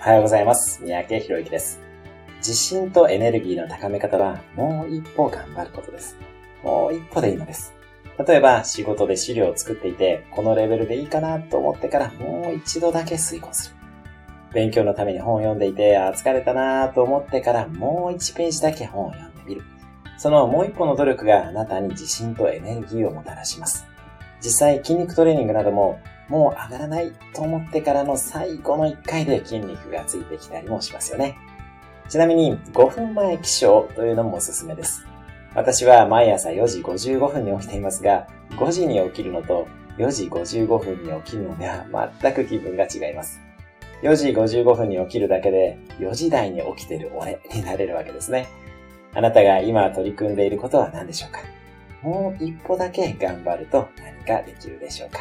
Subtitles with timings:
[0.00, 0.80] おはようございます。
[0.82, 1.78] 三宅博之です。
[2.38, 6.16] 自信とエネルギーの高め方は、もう一歩頑張ることです。
[6.64, 7.74] もう一歩でいいのです。
[8.26, 13.76] 例えば、仕事で資料を作っていて、このレベルでいいかなと思ってから、もう一度だけ遂行する。
[14.54, 19.62] 勉強のために本を読んでいて、あ、疲れたなと思ってから、もう1ページだけ本を読んでみる。
[20.16, 23.86] そのもう一歩の努力があなたに自信とエネルギーをもたらします。
[24.40, 26.00] 実際、筋肉トレーニングなども、
[26.30, 31.36] もう上がらないと思ってからの最後の1回で筋肉がついてきたりもしますよね。
[32.08, 35.04] ちなみに5分前起床というのもおすすめです。
[35.54, 41.84] 私は毎朝4時55分に起きていますが、5時に起きるのと4時55分に起きるのでは
[42.22, 43.40] 全く気分が違います。
[44.02, 48.48] 4時55分に起きるだけで4時台に起きてる俺になれるわけですね。
[49.14, 51.40] あなたが今取り組んでいることは何でしょうか？
[52.00, 55.18] もう一歩だけ頑張ると何かできるでしょうか？